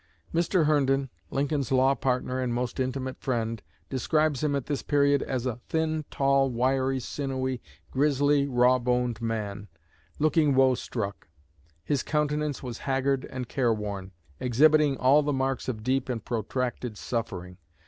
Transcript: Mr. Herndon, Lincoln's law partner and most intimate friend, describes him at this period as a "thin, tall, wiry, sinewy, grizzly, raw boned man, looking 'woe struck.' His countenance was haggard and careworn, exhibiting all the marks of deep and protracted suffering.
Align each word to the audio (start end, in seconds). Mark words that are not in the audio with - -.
Mr. 0.33 0.65
Herndon, 0.65 1.11
Lincoln's 1.29 1.71
law 1.71 1.93
partner 1.93 2.39
and 2.41 2.51
most 2.51 2.79
intimate 2.79 3.19
friend, 3.19 3.61
describes 3.87 4.43
him 4.43 4.55
at 4.55 4.65
this 4.65 4.81
period 4.81 5.21
as 5.21 5.45
a 5.45 5.57
"thin, 5.69 6.05
tall, 6.09 6.49
wiry, 6.49 6.99
sinewy, 6.99 7.61
grizzly, 7.91 8.47
raw 8.47 8.79
boned 8.79 9.21
man, 9.21 9.67
looking 10.17 10.55
'woe 10.55 10.73
struck.' 10.73 11.27
His 11.83 12.01
countenance 12.01 12.63
was 12.63 12.79
haggard 12.89 13.25
and 13.25 13.47
careworn, 13.47 14.11
exhibiting 14.39 14.97
all 14.97 15.21
the 15.21 15.33
marks 15.33 15.67
of 15.69 15.83
deep 15.83 16.09
and 16.09 16.25
protracted 16.25 16.97
suffering. 16.97 17.59